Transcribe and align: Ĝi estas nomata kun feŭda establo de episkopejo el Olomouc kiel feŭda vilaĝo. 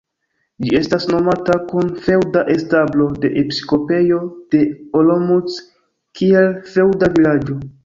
Ĝi 0.63 0.71
estas 0.77 1.03
nomata 1.15 1.57
kun 1.71 1.91
feŭda 2.05 2.43
establo 2.55 3.11
de 3.27 3.31
episkopejo 3.43 4.19
el 4.63 4.67
Olomouc 5.03 5.61
kiel 6.21 6.51
feŭda 6.75 7.15
vilaĝo. 7.17 7.63